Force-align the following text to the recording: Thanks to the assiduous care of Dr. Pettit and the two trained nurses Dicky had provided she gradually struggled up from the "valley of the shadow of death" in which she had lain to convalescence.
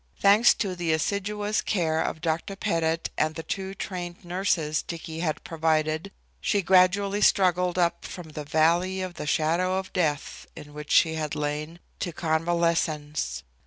Thanks 0.19 0.55
to 0.55 0.75
the 0.75 0.91
assiduous 0.93 1.61
care 1.61 2.01
of 2.01 2.21
Dr. 2.21 2.55
Pettit 2.55 3.11
and 3.19 3.35
the 3.35 3.43
two 3.43 3.75
trained 3.75 4.25
nurses 4.25 4.81
Dicky 4.81 5.19
had 5.19 5.43
provided 5.43 6.11
she 6.39 6.63
gradually 6.63 7.21
struggled 7.21 7.77
up 7.77 8.03
from 8.03 8.29
the 8.29 8.43
"valley 8.43 9.03
of 9.03 9.13
the 9.13 9.27
shadow 9.27 9.77
of 9.77 9.93
death" 9.93 10.47
in 10.55 10.73
which 10.73 10.89
she 10.91 11.13
had 11.13 11.35
lain 11.35 11.79
to 11.99 12.11
convalescence. 12.11 13.43